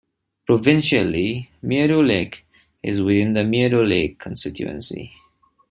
Provincially, 0.47 1.51
Meadow 1.61 1.99
Lake 2.01 2.43
is 2.81 3.03
within 3.03 3.33
the 3.33 3.43
Meadow 3.43 3.83
Lake 3.83 4.17
constituency. 4.17 5.13